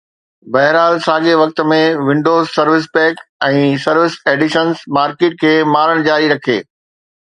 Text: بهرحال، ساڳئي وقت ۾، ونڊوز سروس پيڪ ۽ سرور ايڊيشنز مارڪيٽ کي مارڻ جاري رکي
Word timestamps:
بهرحال، 0.53 0.95
ساڳئي 1.07 1.35
وقت 1.41 1.57
۾، 1.73 1.77
ونڊوز 2.07 2.49
سروس 2.55 2.89
پيڪ 2.95 3.23
۽ 3.51 3.63
سرور 3.87 4.19
ايڊيشنز 4.35 4.85
مارڪيٽ 5.01 5.41
کي 5.45 5.57
مارڻ 5.79 6.07
جاري 6.13 6.37
رکي 6.37 6.63